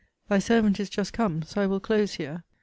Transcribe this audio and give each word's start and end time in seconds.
Thy 0.29 0.39
servant 0.39 0.79
is 0.79 0.89
just 0.89 1.13
come; 1.13 1.43
so 1.43 1.61
I 1.61 1.67
will 1.67 1.79
close 1.79 2.15
here. 2.15 2.43